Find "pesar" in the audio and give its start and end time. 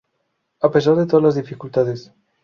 0.71-0.95